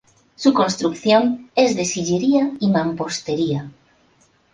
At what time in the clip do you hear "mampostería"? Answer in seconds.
2.71-3.69